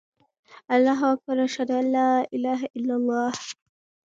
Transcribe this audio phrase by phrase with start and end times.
[0.75, 2.17] اللهاکبر، اشهدان الاله
[2.67, 3.37] االاهلل